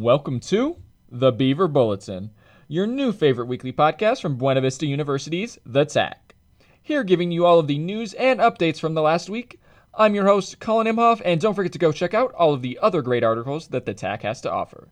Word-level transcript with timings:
Welcome 0.00 0.40
to 0.40 0.78
the 1.10 1.30
Beaver 1.30 1.68
Bulletin, 1.68 2.30
your 2.68 2.86
new 2.86 3.12
favorite 3.12 3.48
weekly 3.48 3.70
podcast 3.70 4.22
from 4.22 4.36
Buena 4.36 4.62
Vista 4.62 4.86
University's 4.86 5.58
The 5.66 5.84
Tack. 5.84 6.34
Here, 6.80 7.04
giving 7.04 7.30
you 7.30 7.44
all 7.44 7.58
of 7.58 7.66
the 7.66 7.76
news 7.76 8.14
and 8.14 8.40
updates 8.40 8.80
from 8.80 8.94
the 8.94 9.02
last 9.02 9.28
week. 9.28 9.60
I'm 9.92 10.14
your 10.14 10.24
host, 10.24 10.58
Colin 10.58 10.86
Imhoff, 10.86 11.20
and 11.22 11.38
don't 11.38 11.52
forget 11.52 11.72
to 11.72 11.78
go 11.78 11.92
check 11.92 12.14
out 12.14 12.32
all 12.32 12.54
of 12.54 12.62
the 12.62 12.78
other 12.80 13.02
great 13.02 13.22
articles 13.22 13.68
that 13.68 13.84
The 13.84 13.92
Tack 13.92 14.22
has 14.22 14.40
to 14.40 14.50
offer. 14.50 14.88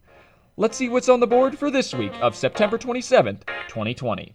Let's 0.59 0.77
see 0.77 0.91
what's 0.91 1.09
on 1.09 1.21
the 1.21 1.27
board 1.27 1.59
for 1.59 1.71
this 1.71 1.95
week 1.95 2.13
of 2.21 2.37
September 2.37 2.77
27th, 2.77 3.47
2020. 3.69 4.35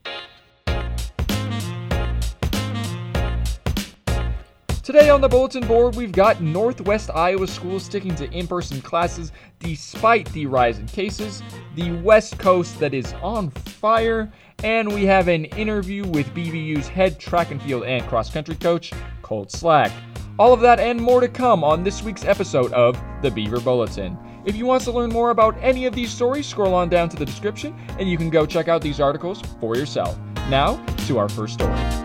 Today 4.83 5.09
on 5.09 5.21
the 5.21 5.29
bulletin 5.29 5.65
board, 5.65 5.95
we've 5.95 6.11
got 6.11 6.41
Northwest 6.41 7.09
Iowa 7.09 7.47
schools 7.47 7.85
sticking 7.85 8.13
to 8.15 8.29
in 8.31 8.47
person 8.47 8.81
classes 8.81 9.31
despite 9.59 10.29
the 10.33 10.45
rise 10.45 10.77
in 10.77 10.87
cases, 10.87 11.41
the 11.75 11.93
West 12.01 12.37
Coast 12.37 12.77
that 12.81 12.93
is 12.93 13.13
on 13.21 13.49
fire, 13.49 14.29
and 14.61 14.93
we 14.93 15.05
have 15.05 15.29
an 15.29 15.45
interview 15.45 16.05
with 16.07 16.27
BVU's 16.33 16.89
head 16.89 17.17
track 17.17 17.51
and 17.51 17.61
field 17.61 17.85
and 17.85 18.05
cross 18.07 18.29
country 18.29 18.55
coach, 18.55 18.91
Colt 19.21 19.53
Slack. 19.53 19.89
All 20.37 20.51
of 20.51 20.59
that 20.59 20.81
and 20.81 20.99
more 20.99 21.21
to 21.21 21.29
come 21.29 21.63
on 21.63 21.85
this 21.85 22.03
week's 22.03 22.25
episode 22.25 22.73
of 22.73 23.01
the 23.21 23.31
Beaver 23.31 23.61
Bulletin. 23.61 24.17
If 24.43 24.57
you 24.57 24.65
want 24.65 24.83
to 24.83 24.91
learn 24.91 25.11
more 25.11 25.29
about 25.29 25.55
any 25.61 25.85
of 25.85 25.95
these 25.95 26.11
stories, 26.11 26.45
scroll 26.45 26.73
on 26.73 26.89
down 26.89 27.07
to 27.07 27.15
the 27.15 27.25
description 27.25 27.73
and 27.99 28.09
you 28.09 28.17
can 28.17 28.29
go 28.29 28.45
check 28.45 28.67
out 28.67 28.81
these 28.81 28.99
articles 28.99 29.41
for 29.61 29.77
yourself. 29.77 30.19
Now, 30.49 30.75
to 31.07 31.19
our 31.19 31.29
first 31.29 31.53
story. 31.53 32.02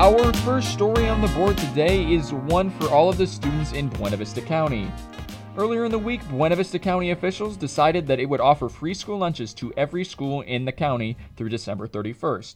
Our 0.00 0.32
first 0.32 0.72
story 0.72 1.10
on 1.10 1.20
the 1.20 1.28
board 1.28 1.58
today 1.58 2.10
is 2.10 2.32
one 2.32 2.70
for 2.70 2.88
all 2.88 3.10
of 3.10 3.18
the 3.18 3.26
students 3.26 3.72
in 3.72 3.90
Buena 3.90 4.16
Vista 4.16 4.40
County. 4.40 4.90
Earlier 5.58 5.84
in 5.84 5.90
the 5.90 5.98
week, 5.98 6.26
Buena 6.30 6.56
Vista 6.56 6.78
County 6.78 7.10
officials 7.10 7.58
decided 7.58 8.06
that 8.06 8.18
it 8.18 8.24
would 8.24 8.40
offer 8.40 8.70
free 8.70 8.94
school 8.94 9.18
lunches 9.18 9.52
to 9.52 9.74
every 9.76 10.06
school 10.06 10.40
in 10.40 10.64
the 10.64 10.72
county 10.72 11.18
through 11.36 11.50
December 11.50 11.86
31st. 11.86 12.54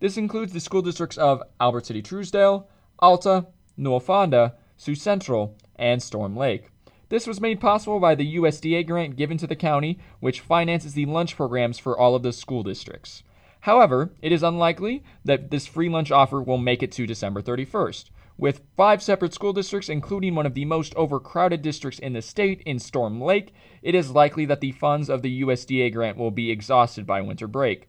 This 0.00 0.16
includes 0.16 0.54
the 0.54 0.60
school 0.60 0.80
districts 0.80 1.18
of 1.18 1.42
Albert 1.60 1.84
City 1.84 2.00
Truesdale, 2.00 2.66
Alta, 3.00 3.48
Newell 3.76 4.00
Fonda, 4.00 4.54
Sioux 4.78 4.94
Central, 4.94 5.58
and 5.76 6.02
Storm 6.02 6.38
Lake. 6.38 6.70
This 7.10 7.26
was 7.26 7.38
made 7.38 7.60
possible 7.60 8.00
by 8.00 8.14
the 8.14 8.36
USDA 8.36 8.86
grant 8.86 9.16
given 9.16 9.36
to 9.36 9.46
the 9.46 9.54
county, 9.54 9.98
which 10.20 10.40
finances 10.40 10.94
the 10.94 11.04
lunch 11.04 11.36
programs 11.36 11.78
for 11.78 11.98
all 11.98 12.14
of 12.14 12.22
the 12.22 12.32
school 12.32 12.62
districts. 12.62 13.24
However, 13.60 14.10
it 14.22 14.32
is 14.32 14.42
unlikely 14.42 15.02
that 15.24 15.50
this 15.50 15.66
free 15.66 15.88
lunch 15.88 16.10
offer 16.10 16.40
will 16.40 16.58
make 16.58 16.82
it 16.82 16.92
to 16.92 17.06
December 17.06 17.42
31st. 17.42 18.10
With 18.36 18.62
five 18.76 19.02
separate 19.02 19.34
school 19.34 19.52
districts, 19.52 19.88
including 19.88 20.36
one 20.36 20.46
of 20.46 20.54
the 20.54 20.64
most 20.64 20.94
overcrowded 20.94 21.60
districts 21.60 21.98
in 21.98 22.12
the 22.12 22.22
state 22.22 22.62
in 22.64 22.78
Storm 22.78 23.20
Lake, 23.20 23.52
it 23.82 23.96
is 23.96 24.12
likely 24.12 24.44
that 24.44 24.60
the 24.60 24.70
funds 24.70 25.08
of 25.08 25.22
the 25.22 25.42
USDA 25.42 25.92
grant 25.92 26.16
will 26.16 26.30
be 26.30 26.52
exhausted 26.52 27.04
by 27.04 27.20
winter 27.20 27.48
break. 27.48 27.88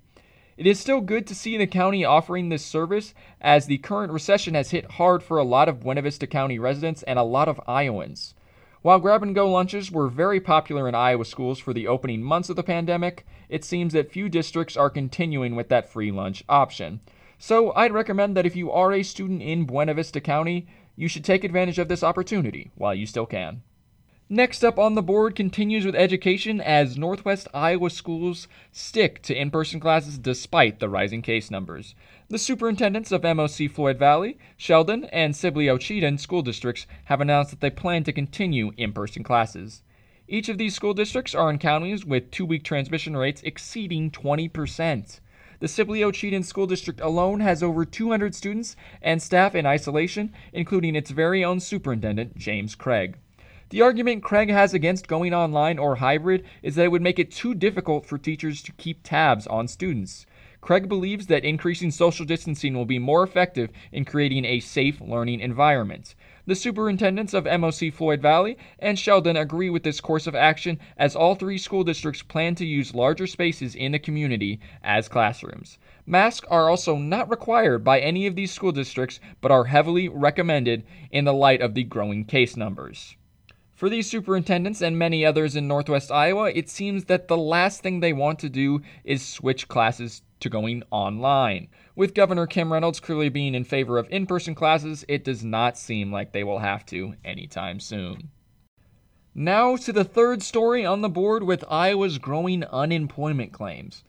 It 0.57 0.65
is 0.65 0.79
still 0.79 1.01
good 1.01 1.27
to 1.27 1.35
see 1.35 1.55
the 1.55 1.67
county 1.67 2.03
offering 2.03 2.49
this 2.49 2.65
service, 2.65 3.13
as 3.39 3.67
the 3.67 3.77
current 3.77 4.11
recession 4.11 4.55
has 4.55 4.71
hit 4.71 4.91
hard 4.91 5.21
for 5.21 5.37
a 5.37 5.43
lot 5.43 5.69
of 5.69 5.81
Buena 5.81 6.01
Vista 6.01 6.25
County 6.25 6.57
residents 6.57 7.03
and 7.03 7.19
a 7.19 7.23
lot 7.23 7.47
of 7.47 7.61
Iowans. 7.67 8.33
While 8.81 8.99
grab 8.99 9.23
and 9.23 9.35
go 9.35 9.49
lunches 9.49 9.91
were 9.91 10.07
very 10.07 10.39
popular 10.39 10.87
in 10.87 10.95
Iowa 10.95 11.25
schools 11.25 11.59
for 11.59 11.73
the 11.73 11.85
opening 11.85 12.23
months 12.23 12.49
of 12.49 12.55
the 12.55 12.63
pandemic, 12.63 13.25
it 13.49 13.65
seems 13.65 13.91
that 13.91 14.11
few 14.11 14.29
districts 14.29 14.77
are 14.77 14.89
continuing 14.89 15.55
with 15.55 15.67
that 15.67 15.89
free 15.89 16.11
lunch 16.11 16.45
option. 16.47 17.01
So 17.37 17.73
I'd 17.75 17.91
recommend 17.91 18.37
that 18.37 18.45
if 18.45 18.55
you 18.55 18.71
are 18.71 18.93
a 18.93 19.03
student 19.03 19.41
in 19.41 19.65
Buena 19.65 19.93
Vista 19.93 20.21
County, 20.21 20.65
you 20.95 21.09
should 21.09 21.25
take 21.25 21.43
advantage 21.43 21.77
of 21.77 21.89
this 21.89 22.03
opportunity 22.03 22.71
while 22.75 22.95
you 22.95 23.05
still 23.05 23.25
can. 23.25 23.63
Next 24.31 24.63
up 24.63 24.77
on 24.77 24.93
the 24.93 25.01
board 25.01 25.35
continues 25.35 25.87
with 25.87 25.95
education 25.95 26.61
as 26.61 26.99
Northwest 26.99 27.47
Iowa 27.51 27.89
schools 27.89 28.47
stick 28.71 29.23
to 29.23 29.35
in 29.35 29.49
person 29.49 29.79
classes 29.79 30.19
despite 30.19 30.79
the 30.79 30.87
rising 30.87 31.23
case 31.23 31.49
numbers. 31.49 31.95
The 32.27 32.37
superintendents 32.37 33.11
of 33.11 33.23
MOC 33.23 33.71
Floyd 33.71 33.97
Valley, 33.97 34.37
Sheldon, 34.55 35.05
and 35.05 35.35
Sibley 35.35 35.65
Ocheyedan 35.65 36.19
school 36.19 36.43
districts 36.43 36.85
have 37.05 37.21
announced 37.21 37.49
that 37.49 37.59
they 37.59 37.71
plan 37.71 38.03
to 38.03 38.13
continue 38.13 38.71
in 38.77 38.93
person 38.93 39.23
classes. 39.23 39.81
Each 40.27 40.47
of 40.47 40.59
these 40.59 40.75
school 40.75 40.93
districts 40.93 41.33
are 41.33 41.49
in 41.49 41.57
counties 41.57 42.05
with 42.05 42.29
two 42.29 42.45
week 42.45 42.63
transmission 42.63 43.17
rates 43.17 43.41
exceeding 43.41 44.11
20%. 44.11 45.21
The 45.59 45.67
Sibley 45.67 46.01
Ocheyedan 46.01 46.45
School 46.45 46.67
District 46.67 47.01
alone 47.01 47.39
has 47.39 47.63
over 47.63 47.83
200 47.83 48.35
students 48.35 48.75
and 49.01 49.23
staff 49.23 49.55
in 49.55 49.65
isolation, 49.65 50.31
including 50.53 50.95
its 50.95 51.09
very 51.09 51.43
own 51.43 51.59
superintendent, 51.59 52.37
James 52.37 52.75
Craig. 52.75 53.17
The 53.71 53.83
argument 53.83 54.23
Craig 54.23 54.49
has 54.49 54.73
against 54.73 55.07
going 55.07 55.31
online 55.31 55.77
or 55.77 55.97
hybrid 55.97 56.43
is 56.63 56.73
that 56.73 56.85
it 56.85 56.91
would 56.91 57.03
make 57.03 57.19
it 57.19 57.29
too 57.29 57.53
difficult 57.53 58.03
for 58.03 58.17
teachers 58.17 58.63
to 58.63 58.71
keep 58.71 59.01
tabs 59.03 59.45
on 59.45 59.67
students. 59.67 60.25
Craig 60.59 60.89
believes 60.89 61.27
that 61.27 61.45
increasing 61.45 61.91
social 61.91 62.25
distancing 62.25 62.73
will 62.73 62.85
be 62.85 62.97
more 62.97 63.21
effective 63.21 63.69
in 63.91 64.05
creating 64.05 64.43
a 64.43 64.59
safe 64.59 64.99
learning 64.99 65.39
environment. 65.39 66.15
The 66.47 66.55
superintendents 66.55 67.35
of 67.35 67.43
MOC 67.43 67.93
Floyd 67.93 68.23
Valley 68.23 68.57
and 68.79 68.97
Sheldon 68.97 69.37
agree 69.37 69.69
with 69.69 69.83
this 69.83 70.01
course 70.01 70.25
of 70.25 70.33
action 70.33 70.79
as 70.97 71.15
all 71.15 71.35
three 71.35 71.59
school 71.59 71.83
districts 71.83 72.23
plan 72.23 72.55
to 72.55 72.65
use 72.65 72.95
larger 72.95 73.27
spaces 73.27 73.75
in 73.75 73.91
the 73.91 73.99
community 73.99 74.59
as 74.83 75.07
classrooms. 75.07 75.77
Masks 76.07 76.47
are 76.49 76.71
also 76.71 76.95
not 76.95 77.29
required 77.29 77.83
by 77.83 77.99
any 77.99 78.25
of 78.25 78.35
these 78.35 78.51
school 78.51 78.71
districts 78.71 79.19
but 79.41 79.51
are 79.51 79.65
heavily 79.65 80.09
recommended 80.09 80.83
in 81.11 81.25
the 81.25 81.33
light 81.33 81.61
of 81.61 81.75
the 81.75 81.83
growing 81.83 82.25
case 82.25 82.57
numbers. 82.57 83.15
For 83.79 83.87
these 83.87 84.09
superintendents 84.09 84.81
and 84.81 84.99
many 84.99 85.25
others 85.25 85.55
in 85.55 85.65
Northwest 85.65 86.11
Iowa, 86.11 86.51
it 86.53 86.69
seems 86.69 87.05
that 87.05 87.29
the 87.29 87.37
last 87.37 87.81
thing 87.81 88.01
they 88.01 88.11
want 88.11 88.37
to 88.39 88.49
do 88.49 88.81
is 89.05 89.25
switch 89.25 89.69
classes 89.69 90.21
to 90.41 90.49
going 90.49 90.83
online. 90.91 91.69
With 91.95 92.13
Governor 92.13 92.45
Kim 92.45 92.73
Reynolds 92.73 92.99
clearly 92.99 93.29
being 93.29 93.55
in 93.55 93.63
favor 93.63 93.97
of 93.97 94.09
in 94.11 94.25
person 94.25 94.53
classes, 94.53 95.05
it 95.07 95.23
does 95.23 95.45
not 95.45 95.77
seem 95.77 96.11
like 96.11 96.33
they 96.33 96.43
will 96.43 96.59
have 96.59 96.85
to 96.87 97.13
anytime 97.23 97.79
soon. 97.79 98.31
Now 99.33 99.77
to 99.77 99.93
the 99.93 100.03
third 100.03 100.43
story 100.43 100.85
on 100.85 100.99
the 100.99 101.07
board 101.07 101.43
with 101.43 101.63
Iowa's 101.69 102.17
growing 102.17 102.65
unemployment 102.65 103.53
claims. 103.53 104.03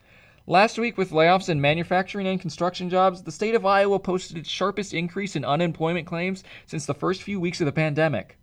Last 0.49 0.81
week, 0.81 0.99
with 0.99 1.13
layoffs 1.13 1.49
in 1.49 1.61
manufacturing 1.61 2.27
and 2.27 2.41
construction 2.41 2.91
jobs, 2.91 3.23
the 3.23 3.31
state 3.31 3.55
of 3.55 3.65
Iowa 3.65 4.01
posted 4.01 4.37
its 4.37 4.51
sharpest 4.51 4.93
increase 4.93 5.37
in 5.37 5.45
unemployment 5.45 6.09
claims 6.09 6.43
since 6.67 6.87
the 6.87 6.93
first 6.93 7.23
few 7.23 7.39
weeks 7.39 7.61
of 7.61 7.67
the 7.67 7.73
pandemic. 7.73 8.37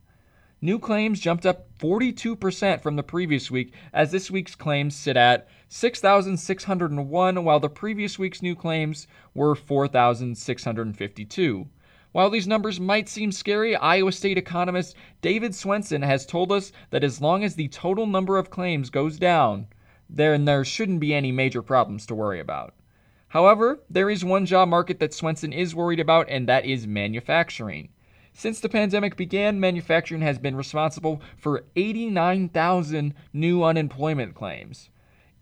New 0.60 0.80
claims 0.80 1.20
jumped 1.20 1.46
up 1.46 1.68
42% 1.78 2.82
from 2.82 2.96
the 2.96 3.04
previous 3.04 3.52
week, 3.52 3.76
as 3.94 4.12
this 4.12 4.32
week's 4.32 4.56
claims 4.56 4.96
sit 4.96 5.16
at 5.16 5.48
6,601, 5.70 7.44
while 7.44 7.60
the 7.60 7.70
previous 7.70 8.18
week's 8.18 8.42
new 8.42 8.56
claims 8.56 9.06
were 9.36 9.54
4,652. 9.54 11.68
While 12.12 12.32
these 12.32 12.48
numbers 12.48 12.80
might 12.80 13.08
seem 13.08 13.32
scary, 13.32 13.76
Iowa 13.76 14.12
State 14.12 14.40
economist 14.40 14.96
David 15.22 15.54
Swenson 15.54 16.02
has 16.02 16.26
told 16.26 16.52
us 16.52 16.72
that 16.90 17.04
as 17.04 17.22
long 17.22 17.44
as 17.44 17.54
the 17.54 17.68
total 17.68 18.08
number 18.08 18.40
of 18.40 18.50
claims 18.50 18.90
goes 18.90 19.20
down, 19.20 19.68
then 20.10 20.46
there 20.46 20.66
shouldn't 20.66 21.02
be 21.02 21.14
any 21.14 21.32
major 21.32 21.62
problems 21.62 22.08
to 22.08 22.16
worry 22.16 22.40
about. 22.40 22.74
However, 23.28 23.84
there 23.92 24.10
is 24.10 24.26
one 24.26 24.48
job 24.48 24.70
market 24.70 25.00
that 25.02 25.14
Swenson 25.14 25.54
is 25.54 25.76
worried 25.76 26.00
about, 26.00 26.28
and 26.30 26.48
that 26.48 26.66
is 26.66 26.88
manufacturing. 26.88 27.90
Since 28.40 28.60
the 28.60 28.70
pandemic 28.70 29.16
began, 29.16 29.60
manufacturing 29.60 30.22
has 30.22 30.38
been 30.38 30.56
responsible 30.56 31.24
for 31.38 31.64
89,000 31.76 33.16
new 33.34 33.64
unemployment 33.64 34.36
claims. 34.36 34.92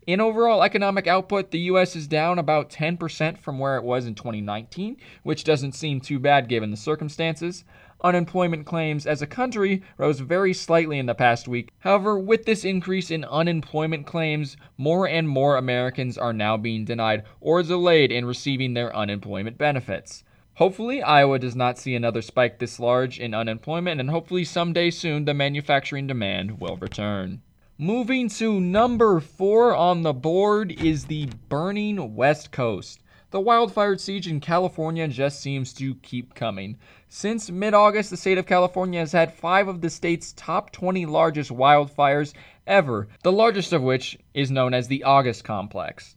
In 0.08 0.22
overall 0.22 0.64
economic 0.64 1.06
output, 1.06 1.52
the 1.52 1.60
U.S. 1.72 1.98
is 1.98 2.08
down 2.08 2.40
about 2.40 2.70
10% 2.70 3.38
from 3.38 3.60
where 3.60 3.76
it 3.76 3.84
was 3.84 4.06
in 4.06 4.16
2019, 4.16 4.96
which 5.24 5.44
doesn't 5.44 5.74
seem 5.74 6.00
too 6.00 6.20
bad 6.20 6.48
given 6.48 6.72
the 6.72 6.78
circumstances. 6.78 7.66
Unemployment 8.02 8.66
claims 8.66 9.06
as 9.06 9.22
a 9.22 9.28
country 9.28 9.84
rose 9.98 10.22
very 10.22 10.54
slightly 10.54 10.98
in 10.98 11.06
the 11.06 11.14
past 11.14 11.50
week. 11.50 11.74
However, 11.80 12.18
with 12.18 12.46
this 12.46 12.64
increase 12.64 13.12
in 13.12 13.26
unemployment 13.26 14.06
claims, 14.08 14.56
more 14.78 15.06
and 15.06 15.28
more 15.28 15.58
Americans 15.58 16.18
are 16.18 16.32
now 16.32 16.56
being 16.56 16.86
denied 16.86 17.24
or 17.42 17.62
delayed 17.62 18.14
in 18.14 18.24
receiving 18.24 18.74
their 18.74 18.96
unemployment 18.96 19.58
benefits. 19.58 20.24
Hopefully, 20.56 21.04
Iowa 21.04 21.38
does 21.38 21.56
not 21.56 21.78
see 21.78 21.96
another 21.96 22.22
spike 22.22 22.60
this 22.60 22.80
large 22.80 23.20
in 23.20 23.34
unemployment, 23.34 24.00
and 24.00 24.10
hopefully, 24.10 24.46
someday 24.46 24.90
soon, 24.90 25.26
the 25.26 25.34
manufacturing 25.34 26.08
demand 26.08 26.62
will 26.62 26.78
return. 26.78 27.42
Moving 27.78 28.30
to 28.30 28.62
number 28.62 29.20
four 29.20 29.76
on 29.76 30.04
the 30.04 30.14
board 30.14 30.72
is 30.72 31.06
the 31.06 31.28
burning 31.50 32.16
West 32.16 32.54
Coast. 32.54 33.02
The 33.32 33.42
wildfire 33.42 33.98
siege 33.98 34.30
in 34.30 34.40
California 34.40 35.10
just 35.10 35.42
seems 35.42 35.74
to 35.74 35.96
keep 35.96 36.36
coming. 36.36 36.78
Since 37.10 37.52
mid 37.52 37.74
August, 37.74 38.10
the 38.10 38.16
state 38.16 38.38
of 38.38 38.46
California 38.46 39.02
has 39.02 39.12
had 39.12 39.34
five 39.34 39.68
of 39.68 39.82
the 39.82 39.90
state's 39.90 40.32
top 40.38 40.72
20 40.72 41.06
largest 41.06 41.52
wildfires 41.52 42.34
ever, 42.66 43.10
the 43.24 43.32
largest 43.34 43.74
of 43.74 43.82
which 43.82 44.18
is 44.34 44.52
known 44.52 44.74
as 44.74 44.88
the 44.88 45.04
August 45.04 45.44
Complex. 45.44 46.16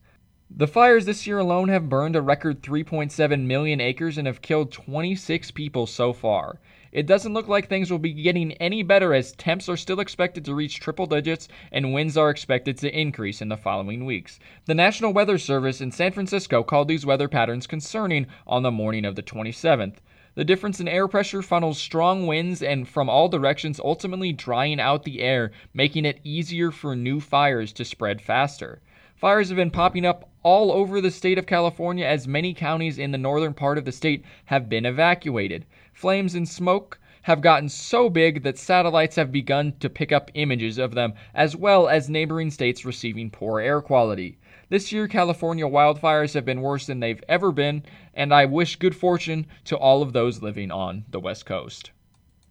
The 0.51 0.67
fires 0.67 1.05
this 1.05 1.27
year 1.27 1.39
alone 1.39 1.69
have 1.69 1.91
burned 1.91 2.17
a 2.17 2.23
record 2.23 2.63
3.7 2.63 3.45
million 3.45 3.83
acres 3.83 4.17
and 4.17 4.27
have 4.27 4.41
killed 4.41 4.73
26 4.73 5.51
people 5.51 5.87
so 5.87 6.15
far. 6.15 6.59
It 6.91 7.07
doesn't 7.07 7.35
look 7.35 7.49
like 7.49 7.69
things 7.69 7.91
will 7.91 7.99
be 7.99 8.15
getting 8.15 8.53
any 8.55 8.83
better 8.83 9.13
as 9.13 9.33
temps 9.33 9.69
are 9.69 9.77
still 9.77 10.01
expected 10.01 10.47
to 10.47 10.55
reach 10.55 10.81
triple 10.81 11.05
digits 11.05 11.49
and 11.71 11.93
winds 11.93 12.17
are 12.17 12.31
expected 12.31 12.79
to 12.79 12.99
increase 12.99 13.43
in 13.43 13.51
the 13.51 13.59
following 13.59 14.07
weeks. 14.07 14.41
The 14.65 14.75
National 14.75 15.13
Weather 15.13 15.37
Service 15.37 15.83
in 15.83 15.93
San 15.93 16.13
Francisco 16.13 16.63
called 16.63 16.89
these 16.89 17.05
weather 17.05 17.29
patterns 17.29 17.67
concerning 17.67 18.27
on 18.47 18.63
the 18.63 18.71
morning 18.71 19.05
of 19.05 19.17
the 19.17 19.23
27th. 19.23 19.97
The 20.35 20.47
difference 20.47 20.81
in 20.81 20.89
air 20.89 21.09
pressure 21.09 21.43
funnels 21.43 21.79
strong 21.79 22.27
winds 22.27 22.63
and 22.63 22.89
from 22.89 23.11
all 23.11 23.29
directions, 23.29 23.79
ultimately 23.81 24.33
drying 24.33 24.81
out 24.81 25.05
the 25.05 25.21
air, 25.21 25.53
making 25.75 26.07
it 26.07 26.21
easier 26.25 26.71
for 26.71 26.97
new 26.97 27.21
fires 27.21 27.71
to 27.75 27.85
spread 27.85 28.23
faster. 28.23 28.81
Fires 29.19 29.49
have 29.49 29.57
been 29.57 29.73
popping 29.73 30.07
up 30.07 30.31
all 30.45 30.71
over 30.71 31.01
the 31.01 31.11
state 31.11 31.39
of 31.39 31.47
California 31.47 32.07
as 32.07 32.29
many 32.29 32.55
counties 32.55 33.01
in 33.01 33.11
the 33.11 33.19
northern 33.19 33.53
part 33.53 33.77
of 33.77 33.85
the 33.85 33.91
state 33.91 34.25
have 34.45 34.69
been 34.69 34.87
evacuated. 34.87 35.67
Flames 35.93 36.37
and 36.37 36.49
smoke 36.49 37.01
have 37.23 37.41
gotten 37.41 37.69
so 37.69 38.09
big 38.09 38.45
that 38.45 38.57
satellites 38.57 39.17
have 39.17 39.33
begun 39.33 39.73
to 39.81 39.91
pick 39.91 40.13
up 40.13 40.31
images 40.35 40.79
of 40.79 40.95
them, 40.95 41.15
as 41.35 41.57
well 41.57 41.89
as 41.89 42.09
neighboring 42.09 42.49
states 42.49 42.85
receiving 42.85 43.29
poor 43.29 43.59
air 43.59 43.81
quality. 43.81 44.39
This 44.69 44.93
year, 44.93 45.09
California 45.09 45.67
wildfires 45.67 46.35
have 46.35 46.45
been 46.45 46.63
worse 46.63 46.87
than 46.87 47.01
they've 47.01 47.25
ever 47.29 47.51
been, 47.51 47.83
and 48.15 48.33
I 48.33 48.45
wish 48.45 48.77
good 48.77 48.95
fortune 48.95 49.49
to 49.65 49.77
all 49.77 50.01
of 50.01 50.13
those 50.13 50.43
living 50.43 50.71
on 50.71 51.07
the 51.11 51.19
West 51.19 51.45
Coast. 51.45 51.91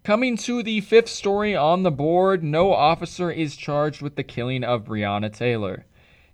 Coming 0.03 0.35
to 0.39 0.61
the 0.61 0.81
fifth 0.81 1.07
story 1.07 1.55
on 1.55 1.83
the 1.83 1.91
board, 1.91 2.43
no 2.43 2.73
officer 2.73 3.31
is 3.31 3.55
charged 3.55 4.01
with 4.01 4.17
the 4.17 4.23
killing 4.23 4.65
of 4.65 4.83
Breonna 4.83 5.33
Taylor. 5.33 5.85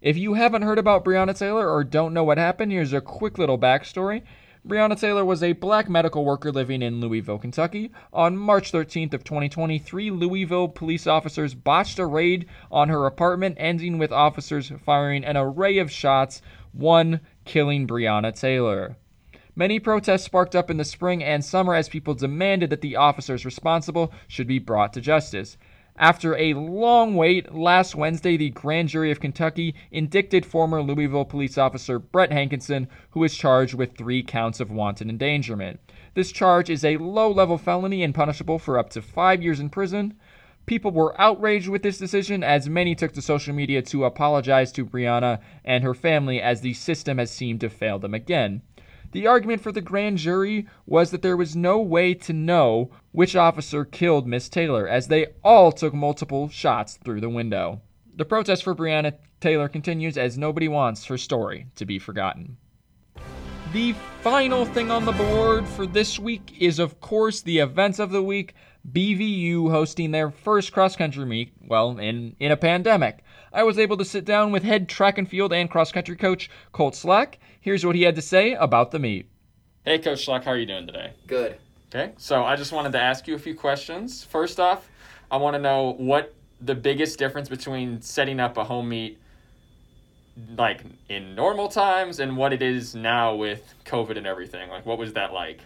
If 0.03 0.17
you 0.17 0.33
haven't 0.33 0.63
heard 0.63 0.79
about 0.79 1.05
Breonna 1.05 1.33
Taylor 1.33 1.69
or 1.69 1.85
don't 1.85 2.13
know 2.13 2.25
what 2.25 2.37
happened, 2.37 2.73
here's 2.73 2.91
a 2.91 2.99
quick 2.99 3.37
little 3.37 3.57
backstory. 3.57 4.23
Breonna 4.67 4.99
Taylor 4.99 5.23
was 5.23 5.41
a 5.41 5.53
black 5.53 5.89
medical 5.89 6.25
worker 6.25 6.51
living 6.51 6.81
in 6.81 6.99
Louisville, 6.99 7.39
Kentucky. 7.39 7.89
On 8.11 8.35
March 8.35 8.73
13th 8.73 9.13
of 9.13 9.23
2023, 9.23 10.11
Louisville 10.11 10.67
police 10.67 11.07
officers 11.07 11.55
botched 11.55 11.99
a 11.99 12.05
raid 12.05 12.47
on 12.69 12.89
her 12.89 13.05
apartment, 13.05 13.55
ending 13.57 13.97
with 13.97 14.11
officers 14.11 14.73
firing 14.85 15.23
an 15.23 15.37
array 15.37 15.77
of 15.77 15.89
shots, 15.89 16.41
one 16.73 17.21
killing 17.45 17.87
Breonna 17.87 18.37
Taylor. 18.37 18.97
Many 19.55 19.79
protests 19.79 20.25
sparked 20.25 20.53
up 20.53 20.69
in 20.69 20.75
the 20.75 20.83
spring 20.83 21.23
and 21.23 21.45
summer 21.45 21.75
as 21.75 21.87
people 21.87 22.13
demanded 22.13 22.71
that 22.71 22.81
the 22.81 22.97
officers 22.97 23.45
responsible 23.45 24.11
should 24.27 24.47
be 24.47 24.59
brought 24.59 24.91
to 24.93 24.99
justice. 24.99 25.55
After 25.97 26.35
a 26.35 26.55
long 26.55 27.13
wait, 27.13 27.53
last 27.53 27.93
Wednesday, 27.93 28.35
the 28.35 28.49
grand 28.49 28.89
jury 28.89 29.11
of 29.11 29.19
Kentucky 29.19 29.75
indicted 29.91 30.43
former 30.43 30.81
Louisville 30.81 31.23
police 31.23 31.55
officer 31.55 31.99
Brett 31.99 32.31
Hankison, 32.31 32.87
who 33.11 33.23
is 33.23 33.37
charged 33.37 33.75
with 33.75 33.95
three 33.95 34.23
counts 34.23 34.59
of 34.59 34.71
wanton 34.71 35.07
endangerment. 35.07 35.79
This 36.15 36.31
charge 36.31 36.71
is 36.71 36.83
a 36.83 36.97
low 36.97 37.31
level 37.31 37.59
felony 37.59 38.01
and 38.01 38.15
punishable 38.15 38.57
for 38.57 38.79
up 38.79 38.89
to 38.89 39.03
five 39.03 39.43
years 39.43 39.59
in 39.59 39.69
prison. 39.69 40.15
People 40.65 40.89
were 40.89 41.19
outraged 41.21 41.67
with 41.67 41.83
this 41.83 41.99
decision 41.99 42.43
as 42.43 42.67
many 42.67 42.95
took 42.95 43.11
to 43.13 43.21
social 43.21 43.53
media 43.53 43.83
to 43.83 44.05
apologize 44.05 44.71
to 44.71 44.85
Breonna 44.87 45.41
and 45.63 45.83
her 45.83 45.93
family 45.93 46.41
as 46.41 46.61
the 46.61 46.73
system 46.73 47.19
has 47.19 47.29
seemed 47.29 47.59
to 47.61 47.69
fail 47.69 47.99
them 47.99 48.15
again. 48.15 48.63
The 49.13 49.27
argument 49.27 49.61
for 49.61 49.71
the 49.71 49.79
grand 49.79 50.17
jury 50.17 50.67
was 50.87 51.11
that 51.11 51.21
there 51.21 51.37
was 51.37 51.55
no 51.55 51.79
way 51.79 52.15
to 52.15 52.33
know 52.33 52.89
which 53.11 53.35
officer 53.35 53.85
killed 53.85 54.25
Miss 54.25 54.49
Taylor, 54.49 54.87
as 54.87 55.07
they 55.07 55.27
all 55.43 55.71
took 55.71 55.93
multiple 55.93 56.49
shots 56.49 56.97
through 56.97 57.21
the 57.21 57.29
window. 57.29 57.81
The 58.15 58.25
protest 58.25 58.63
for 58.63 58.73
Breonna 58.73 59.13
Taylor 59.39 59.69
continues 59.69 60.17
as 60.17 60.35
nobody 60.35 60.67
wants 60.67 61.05
her 61.05 61.19
story 61.19 61.67
to 61.75 61.85
be 61.85 61.99
forgotten. 61.99 62.57
The 63.71 63.93
final 64.21 64.65
thing 64.65 64.89
on 64.89 65.05
the 65.05 65.11
board 65.11 65.67
for 65.67 65.85
this 65.85 66.17
week 66.17 66.55
is, 66.59 66.79
of 66.79 66.99
course, 66.99 67.41
the 67.41 67.59
events 67.59 67.99
of 67.99 68.09
the 68.09 68.23
week. 68.23 68.55
BVU 68.91 69.69
hosting 69.69 70.11
their 70.11 70.29
first 70.29 70.73
cross 70.73 70.95
country 70.95 71.25
meet, 71.25 71.53
well, 71.61 71.97
in, 71.99 72.35
in 72.39 72.51
a 72.51 72.57
pandemic. 72.57 73.23
I 73.53 73.63
was 73.63 73.79
able 73.79 73.97
to 73.97 74.05
sit 74.05 74.25
down 74.25 74.51
with 74.51 74.63
head 74.63 74.89
track 74.89 75.17
and 75.17 75.29
field 75.29 75.53
and 75.53 75.69
cross 75.69 75.91
country 75.91 76.15
coach 76.15 76.49
Colt 76.71 76.95
Slack. 76.95 77.39
Here's 77.63 77.85
what 77.85 77.95
he 77.95 78.01
had 78.01 78.15
to 78.15 78.21
say 78.21 78.55
about 78.55 78.91
the 78.91 78.99
meet. 78.99 79.29
Hey, 79.85 79.97
Coach 79.97 80.25
Slack, 80.25 80.43
how 80.43 80.51
are 80.51 80.57
you 80.57 80.65
doing 80.65 80.85
today? 80.85 81.13
Good. 81.27 81.55
Okay, 81.95 82.11
so 82.17 82.43
I 82.43 82.57
just 82.57 82.73
wanted 82.73 82.91
to 82.91 82.99
ask 82.99 83.25
you 83.25 83.35
a 83.35 83.39
few 83.39 83.55
questions. 83.55 84.21
First 84.21 84.59
off, 84.59 84.89
I 85.31 85.37
want 85.37 85.53
to 85.55 85.61
know 85.61 85.93
what 85.93 86.33
the 86.59 86.75
biggest 86.75 87.17
difference 87.17 87.47
between 87.47 88.01
setting 88.01 88.41
up 88.41 88.57
a 88.57 88.65
home 88.65 88.89
meet 88.89 89.17
like 90.57 90.81
in 91.07 91.35
normal 91.35 91.69
times 91.69 92.19
and 92.19 92.35
what 92.35 92.51
it 92.51 92.61
is 92.61 92.95
now 92.95 93.33
with 93.33 93.73
COVID 93.85 94.17
and 94.17 94.27
everything. 94.27 94.69
Like, 94.69 94.85
what 94.85 94.97
was 94.97 95.13
that 95.13 95.31
like? 95.31 95.61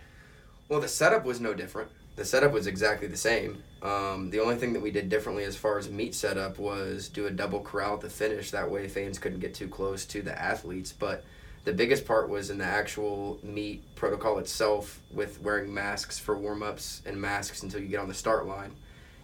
Well, 0.69 0.79
the 0.79 0.87
setup 0.87 1.25
was 1.25 1.41
no 1.41 1.55
different 1.55 1.89
the 2.17 2.25
setup 2.25 2.51
was 2.51 2.65
exactly 2.65 3.07
the 3.07 3.15
same. 3.15 3.63
Um, 3.81 4.31
the 4.31 4.39
only 4.39 4.55
thing 4.55 4.73
that 4.73 4.81
we 4.81 4.89
did 4.89 5.07
differently 5.07 5.43
as 5.43 5.55
far 5.55 5.77
as 5.77 5.87
meet 5.87 6.15
setup 6.15 6.57
was 6.57 7.07
do 7.07 7.27
a 7.27 7.31
double 7.31 7.61
corral 7.61 7.93
at 7.93 8.01
the 8.01 8.09
finish. 8.09 8.49
That 8.51 8.69
way, 8.69 8.87
fans 8.87 9.19
couldn't 9.19 9.39
get 9.39 9.53
too 9.53 9.67
close 9.67 10.03
to 10.07 10.23
the 10.23 10.37
athletes. 10.37 10.91
But 10.91 11.23
the 11.67 11.73
biggest 11.73 12.05
part 12.05 12.29
was 12.29 12.49
in 12.49 12.57
the 12.57 12.63
actual 12.63 13.41
meet 13.43 13.93
protocol 13.93 14.39
itself, 14.39 15.01
with 15.11 15.41
wearing 15.41 15.73
masks 15.73 16.17
for 16.17 16.37
warm 16.37 16.63
ups 16.63 17.01
and 17.05 17.19
masks 17.19 17.61
until 17.61 17.81
you 17.81 17.89
get 17.89 17.99
on 17.99 18.07
the 18.07 18.13
start 18.13 18.47
line, 18.47 18.71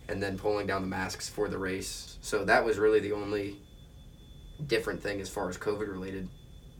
and 0.10 0.22
then 0.22 0.38
pulling 0.38 0.68
down 0.68 0.82
the 0.82 0.88
masks 0.88 1.30
for 1.30 1.48
the 1.48 1.58
race. 1.58 2.18
So 2.20 2.44
that 2.44 2.66
was 2.66 2.78
really 2.78 3.00
the 3.00 3.14
only 3.14 3.62
different 4.68 5.02
thing 5.02 5.22
as 5.22 5.30
far 5.30 5.48
as 5.48 5.58
COVID 5.58 5.90
related 5.90 6.28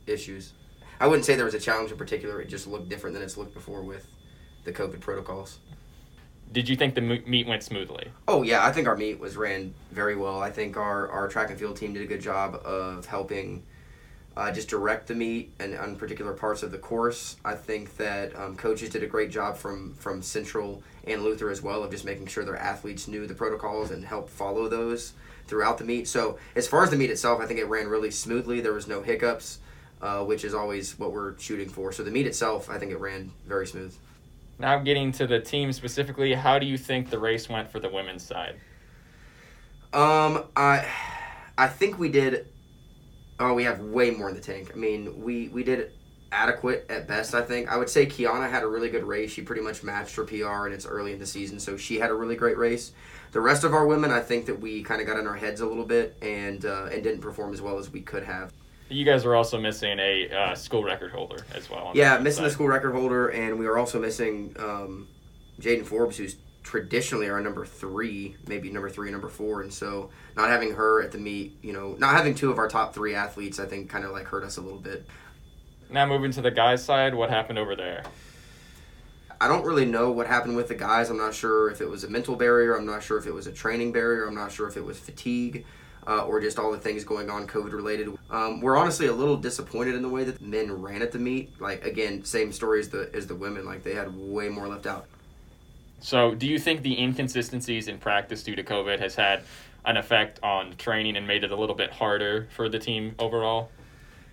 issues. 0.06 0.52
I 1.00 1.06
wouldn't 1.06 1.24
say 1.24 1.34
there 1.34 1.46
was 1.46 1.54
a 1.54 1.60
challenge 1.60 1.90
in 1.90 1.96
particular. 1.96 2.42
It 2.42 2.50
just 2.50 2.66
looked 2.66 2.90
different 2.90 3.14
than 3.14 3.22
it's 3.22 3.38
looked 3.38 3.54
before 3.54 3.80
with 3.80 4.06
the 4.64 4.72
COVID 4.72 5.00
protocols 5.00 5.60
did 6.52 6.68
you 6.68 6.76
think 6.76 6.94
the 6.94 7.00
meet 7.00 7.48
went 7.48 7.64
smoothly? 7.64 8.12
Oh 8.28 8.42
yeah, 8.42 8.64
I 8.64 8.70
think 8.70 8.86
our 8.86 8.96
meet 8.96 9.18
was 9.18 9.36
ran 9.36 9.74
very 9.90 10.14
well. 10.14 10.40
I 10.40 10.50
think 10.50 10.76
our, 10.76 11.08
our 11.08 11.26
track 11.26 11.50
and 11.50 11.58
field 11.58 11.76
team 11.76 11.94
did 11.94 12.02
a 12.02 12.06
good 12.06 12.20
job 12.20 12.54
of 12.64 13.06
helping 13.06 13.64
uh, 14.36 14.50
just 14.50 14.68
direct 14.68 15.06
the 15.06 15.14
meet 15.14 15.52
and 15.60 15.76
on 15.76 15.96
particular 15.96 16.32
parts 16.32 16.62
of 16.62 16.72
the 16.72 16.78
course. 16.78 17.36
I 17.44 17.54
think 17.54 17.96
that 17.96 18.34
um, 18.36 18.56
coaches 18.56 18.90
did 18.90 19.02
a 19.02 19.06
great 19.06 19.30
job 19.30 19.56
from 19.56 19.94
from 19.94 20.22
Central 20.22 20.82
and 21.06 21.22
Luther 21.22 21.50
as 21.50 21.62
well 21.62 21.82
of 21.82 21.90
just 21.90 22.04
making 22.04 22.26
sure 22.26 22.44
their 22.44 22.56
athletes 22.56 23.06
knew 23.06 23.26
the 23.26 23.34
protocols 23.34 23.90
and 23.90 24.04
helped 24.04 24.30
follow 24.30 24.68
those 24.68 25.12
throughout 25.46 25.78
the 25.78 25.84
meet. 25.84 26.08
So 26.08 26.38
as 26.56 26.66
far 26.66 26.82
as 26.82 26.90
the 26.90 26.96
meet 26.96 27.10
itself, 27.10 27.40
I 27.40 27.46
think 27.46 27.60
it 27.60 27.66
ran 27.66 27.88
really 27.88 28.10
smoothly. 28.10 28.60
There 28.60 28.72
was 28.72 28.88
no 28.88 29.02
hiccups, 29.02 29.58
uh, 30.00 30.24
which 30.24 30.44
is 30.44 30.54
always 30.54 30.98
what 30.98 31.12
we're 31.12 31.38
shooting 31.38 31.68
for. 31.68 31.92
So 31.92 32.02
the 32.02 32.10
meet 32.10 32.26
itself, 32.26 32.70
I 32.70 32.78
think 32.78 32.92
it 32.92 32.98
ran 32.98 33.30
very 33.46 33.66
smooth. 33.66 33.94
Now 34.58 34.78
getting 34.78 35.12
to 35.12 35.26
the 35.26 35.40
team 35.40 35.72
specifically, 35.72 36.32
how 36.34 36.58
do 36.58 36.66
you 36.66 36.78
think 36.78 37.10
the 37.10 37.18
race 37.18 37.48
went 37.48 37.70
for 37.70 37.80
the 37.80 37.88
women's 37.88 38.22
side? 38.22 38.54
Um, 39.92 40.44
I, 40.56 40.86
I 41.56 41.68
think 41.68 41.98
we 41.98 42.08
did. 42.08 42.46
Oh, 43.40 43.54
we 43.54 43.64
have 43.64 43.80
way 43.80 44.10
more 44.10 44.28
in 44.28 44.34
the 44.34 44.40
tank. 44.40 44.70
I 44.72 44.76
mean, 44.76 45.22
we 45.22 45.48
we 45.48 45.64
did 45.64 45.92
adequate 46.30 46.86
at 46.88 47.06
best. 47.06 47.34
I 47.34 47.42
think 47.42 47.70
I 47.70 47.76
would 47.76 47.88
say 47.88 48.06
Kiana 48.06 48.50
had 48.50 48.62
a 48.62 48.66
really 48.66 48.90
good 48.90 49.04
race. 49.04 49.32
She 49.32 49.42
pretty 49.42 49.62
much 49.62 49.82
matched 49.82 50.16
her 50.16 50.24
PR, 50.24 50.66
and 50.66 50.74
it's 50.74 50.86
early 50.86 51.12
in 51.12 51.18
the 51.18 51.26
season, 51.26 51.58
so 51.58 51.76
she 51.76 51.98
had 51.98 52.10
a 52.10 52.14
really 52.14 52.36
great 52.36 52.58
race. 52.58 52.92
The 53.32 53.40
rest 53.40 53.64
of 53.64 53.74
our 53.74 53.86
women, 53.86 54.12
I 54.12 54.20
think 54.20 54.46
that 54.46 54.60
we 54.60 54.82
kind 54.82 55.00
of 55.00 55.06
got 55.06 55.18
in 55.18 55.26
our 55.26 55.34
heads 55.34 55.60
a 55.60 55.66
little 55.66 55.84
bit 55.84 56.16
and 56.22 56.64
uh, 56.64 56.88
and 56.92 57.02
didn't 57.02 57.20
perform 57.20 57.52
as 57.52 57.60
well 57.60 57.78
as 57.78 57.90
we 57.90 58.00
could 58.00 58.24
have. 58.24 58.52
You 58.88 59.04
guys 59.04 59.24
were 59.24 59.34
also 59.34 59.58
missing 59.58 59.98
a 59.98 60.28
uh, 60.30 60.54
school 60.54 60.84
record 60.84 61.10
holder 61.10 61.44
as 61.54 61.70
well. 61.70 61.92
Yeah, 61.94 62.18
missing 62.18 62.42
side. 62.42 62.50
the 62.50 62.54
school 62.54 62.68
record 62.68 62.92
holder, 62.92 63.28
and 63.28 63.58
we 63.58 63.66
were 63.66 63.78
also 63.78 63.98
missing 63.98 64.54
um, 64.58 65.08
Jaden 65.60 65.86
Forbes, 65.86 66.16
who's 66.16 66.36
traditionally 66.64 67.28
our 67.28 67.40
number 67.40 67.64
three, 67.64 68.36
maybe 68.48 68.70
number 68.70 68.90
three, 68.90 69.10
number 69.10 69.28
four, 69.28 69.62
and 69.62 69.72
so 69.72 70.10
not 70.36 70.48
having 70.48 70.72
her 70.74 71.02
at 71.02 71.12
the 71.12 71.18
meet, 71.18 71.56
you 71.62 71.72
know, 71.72 71.94
not 71.98 72.14
having 72.14 72.34
two 72.34 72.50
of 72.50 72.58
our 72.58 72.66
top 72.66 72.94
three 72.94 73.14
athletes, 73.14 73.60
I 73.60 73.66
think 73.66 73.88
kind 73.88 74.04
of 74.04 74.10
like 74.10 74.24
hurt 74.24 74.42
us 74.42 74.56
a 74.56 74.60
little 74.60 74.80
bit. 74.80 75.06
Now 75.90 76.06
moving 76.06 76.32
to 76.32 76.42
the 76.42 76.50
guys' 76.50 76.84
side, 76.84 77.14
what 77.14 77.30
happened 77.30 77.58
over 77.58 77.76
there? 77.76 78.02
I 79.40 79.46
don't 79.46 79.64
really 79.64 79.84
know 79.84 80.10
what 80.10 80.26
happened 80.26 80.56
with 80.56 80.68
the 80.68 80.74
guys. 80.74 81.10
I'm 81.10 81.18
not 81.18 81.34
sure 81.34 81.70
if 81.70 81.80
it 81.80 81.88
was 81.88 82.02
a 82.02 82.08
mental 82.08 82.34
barrier. 82.34 82.76
I'm 82.76 82.86
not 82.86 83.02
sure 83.02 83.18
if 83.18 83.26
it 83.26 83.34
was 83.34 83.46
a 83.46 83.52
training 83.52 83.92
barrier. 83.92 84.26
I'm 84.26 84.34
not 84.34 84.50
sure 84.50 84.66
if 84.66 84.76
it 84.76 84.84
was 84.84 84.98
fatigue 84.98 85.66
uh, 86.06 86.24
or 86.24 86.40
just 86.40 86.58
all 86.58 86.72
the 86.72 86.78
things 86.78 87.04
going 87.04 87.30
on 87.30 87.46
COVID 87.46 87.72
related. 87.72 88.08
Um, 88.30 88.60
we're 88.60 88.76
honestly 88.76 89.06
a 89.06 89.12
little 89.12 89.36
disappointed 89.36 89.94
in 89.94 90.02
the 90.02 90.08
way 90.08 90.24
that 90.24 90.40
men 90.40 90.72
ran 90.80 91.02
at 91.02 91.12
the 91.12 91.18
meet. 91.18 91.60
Like 91.60 91.84
again, 91.84 92.24
same 92.24 92.52
story 92.52 92.80
as 92.80 92.88
the 92.88 93.10
as 93.12 93.26
the 93.26 93.34
women. 93.34 93.64
Like 93.66 93.82
they 93.82 93.94
had 93.94 94.16
way 94.16 94.48
more 94.48 94.68
left 94.68 94.86
out. 94.86 95.06
So, 96.04 96.34
do 96.34 96.46
you 96.46 96.58
think 96.58 96.82
the 96.82 97.00
inconsistencies 97.00 97.88
in 97.88 97.96
practice 97.96 98.42
due 98.42 98.54
to 98.56 98.62
COVID 98.62 99.00
has 99.00 99.14
had 99.14 99.40
an 99.86 99.96
effect 99.96 100.38
on 100.42 100.76
training 100.76 101.16
and 101.16 101.26
made 101.26 101.44
it 101.44 101.50
a 101.50 101.56
little 101.56 101.74
bit 101.74 101.92
harder 101.92 102.46
for 102.54 102.68
the 102.68 102.78
team 102.78 103.14
overall? 103.18 103.70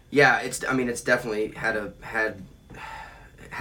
Yeah, 0.09 0.39
it's. 0.41 0.65
I 0.65 0.73
mean, 0.73 0.89
it's 0.89 0.99
definitely 0.99 1.53
had 1.53 1.77
a 1.77 1.93
had. 2.01 2.41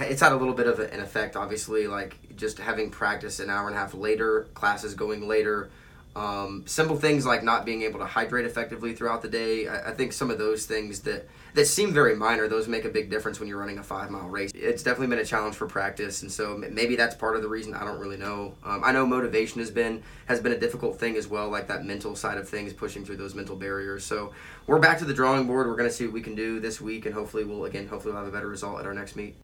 It's 0.01 0.19
had 0.19 0.33
a 0.33 0.35
little 0.35 0.53
bit 0.53 0.67
of 0.67 0.79
an 0.79 0.99
effect, 0.99 1.37
obviously. 1.37 1.87
Like 1.87 2.17
just 2.35 2.59
having 2.59 2.89
practice 2.89 3.39
an 3.39 3.49
hour 3.49 3.67
and 3.67 3.77
a 3.77 3.79
half 3.79 3.93
later, 3.93 4.49
classes 4.55 4.93
going 4.93 5.25
later, 5.25 5.69
Um, 6.13 6.63
simple 6.67 6.97
things 6.97 7.25
like 7.25 7.41
not 7.41 7.65
being 7.65 7.83
able 7.83 7.99
to 7.99 8.05
hydrate 8.05 8.45
effectively 8.45 8.93
throughout 8.93 9.21
the 9.21 9.29
day. 9.29 9.69
I, 9.69 9.91
I, 9.91 9.93
think 9.93 10.11
some 10.11 10.29
of 10.29 10.37
those 10.37 10.65
things 10.65 10.99
that 11.01 11.29
that 11.53 11.65
seem 11.67 11.93
very 11.93 12.17
minor, 12.17 12.49
those 12.49 12.67
make 12.67 12.83
a 12.83 12.89
big 12.89 13.09
difference 13.09 13.39
when 13.39 13.47
you're 13.47 13.57
running 13.57 13.77
a 13.77 13.83
five 13.83 14.09
mile 14.09 14.27
race. 14.27 14.51
It's 14.53 14.83
definitely 14.83 15.07
been 15.07 15.23
a 15.23 15.25
challenge 15.25 15.55
for 15.55 15.67
practice, 15.67 16.21
and 16.21 16.29
so 16.29 16.57
maybe 16.57 16.97
that's 16.97 17.15
part 17.15 17.37
of 17.37 17.41
the 17.41 17.47
reason. 17.47 17.73
I 17.73 17.85
don't 17.85 17.97
really 17.97 18.17
know. 18.17 18.55
Um, 18.65 18.83
I 18.83 18.91
know 18.91 19.05
motivation 19.05 19.61
has 19.61 19.71
been 19.71 20.03
has 20.25 20.41
been 20.41 20.51
a 20.51 20.59
difficult 20.59 20.99
thing 20.99 21.15
as 21.15 21.29
well, 21.29 21.49
like 21.49 21.69
that 21.69 21.85
mental 21.85 22.13
side 22.13 22.37
of 22.37 22.49
things, 22.49 22.73
pushing 22.73 23.05
through 23.05 23.17
those 23.17 23.33
mental 23.33 23.55
barriers. 23.55 24.03
So 24.03 24.33
we're 24.67 24.79
back 24.79 24.97
to 24.99 25.05
the 25.05 25.13
drawing 25.13 25.47
board. 25.47 25.65
We're 25.65 25.77
going 25.77 25.89
to 25.89 25.95
see 25.95 26.03
what 26.03 26.13
we 26.13 26.21
can 26.21 26.35
do 26.35 26.59
this 26.59 26.81
week, 26.81 27.05
and 27.05 27.15
hopefully 27.15 27.45
we'll 27.45 27.63
again 27.63 27.87
hopefully 27.87 28.13
we'll 28.13 28.23
have 28.25 28.33
a 28.33 28.35
better 28.35 28.49
result 28.49 28.81
at 28.81 28.85
our 28.85 28.93
next 28.93 29.15
meet. 29.15 29.37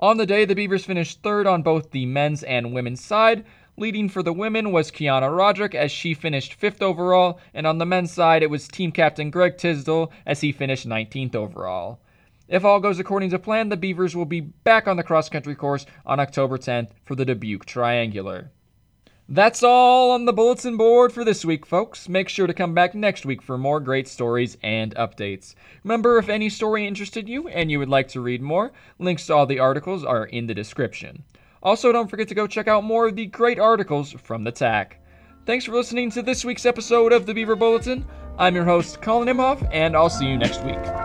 On 0.00 0.16
the 0.16 0.26
day, 0.26 0.44
the 0.44 0.54
Beavers 0.54 0.84
finished 0.84 1.22
third 1.22 1.46
on 1.46 1.62
both 1.62 1.90
the 1.90 2.04
men's 2.04 2.42
and 2.42 2.72
women's 2.72 3.02
side. 3.02 3.44
Leading 3.76 4.08
for 4.08 4.22
the 4.22 4.32
women 4.32 4.70
was 4.70 4.92
Kiana 4.92 5.36
Roderick 5.36 5.74
as 5.74 5.90
she 5.90 6.14
finished 6.14 6.60
5th 6.60 6.80
overall, 6.80 7.40
and 7.52 7.66
on 7.66 7.78
the 7.78 7.84
men's 7.84 8.12
side 8.12 8.44
it 8.44 8.50
was 8.50 8.68
team 8.68 8.92
captain 8.92 9.30
Greg 9.30 9.58
Tisdall 9.58 10.12
as 10.24 10.42
he 10.42 10.52
finished 10.52 10.88
19th 10.88 11.34
overall. 11.34 11.98
If 12.46 12.64
all 12.64 12.78
goes 12.78 13.00
according 13.00 13.30
to 13.30 13.38
plan, 13.40 13.70
the 13.70 13.76
Beavers 13.76 14.14
will 14.14 14.26
be 14.26 14.40
back 14.40 14.86
on 14.86 14.96
the 14.96 15.02
cross 15.02 15.28
country 15.28 15.56
course 15.56 15.86
on 16.06 16.20
October 16.20 16.56
10th 16.56 16.90
for 17.04 17.16
the 17.16 17.24
Dubuque 17.24 17.64
Triangular. 17.64 18.52
That's 19.28 19.62
all 19.62 20.10
on 20.10 20.26
the 20.26 20.34
bulletin 20.34 20.76
board 20.76 21.10
for 21.10 21.24
this 21.24 21.44
week, 21.44 21.64
folks. 21.64 22.08
Make 22.10 22.28
sure 22.28 22.46
to 22.46 22.52
come 22.52 22.74
back 22.74 22.94
next 22.94 23.24
week 23.24 23.40
for 23.40 23.56
more 23.56 23.80
great 23.80 24.06
stories 24.06 24.58
and 24.62 24.94
updates. 24.96 25.54
Remember, 25.82 26.18
if 26.18 26.28
any 26.28 26.50
story 26.50 26.86
interested 26.86 27.26
you 27.26 27.48
and 27.48 27.70
you 27.70 27.78
would 27.78 27.88
like 27.88 28.06
to 28.08 28.20
read 28.20 28.42
more, 28.42 28.70
links 28.98 29.26
to 29.26 29.34
all 29.34 29.46
the 29.46 29.58
articles 29.58 30.04
are 30.04 30.26
in 30.26 30.46
the 30.46 30.54
description. 30.54 31.24
Also, 31.64 31.92
don't 31.92 32.08
forget 32.08 32.28
to 32.28 32.34
go 32.34 32.46
check 32.46 32.68
out 32.68 32.84
more 32.84 33.08
of 33.08 33.16
the 33.16 33.26
great 33.26 33.58
articles 33.58 34.12
from 34.12 34.44
the 34.44 34.52
Tack. 34.52 35.00
Thanks 35.46 35.64
for 35.64 35.72
listening 35.72 36.10
to 36.10 36.22
this 36.22 36.44
week's 36.44 36.66
episode 36.66 37.12
of 37.12 37.26
the 37.26 37.34
Beaver 37.34 37.56
Bulletin. 37.56 38.06
I'm 38.38 38.54
your 38.54 38.64
host, 38.64 39.00
Colin 39.00 39.28
Imhoff, 39.28 39.66
and 39.72 39.96
I'll 39.96 40.10
see 40.10 40.26
you 40.26 40.36
next 40.36 40.62
week. 40.64 41.03